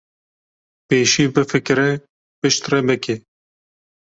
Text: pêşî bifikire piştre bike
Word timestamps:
pêşî 0.87 1.25
bifikire 1.33 1.89
piştre 2.39 2.79
bike 2.87 3.15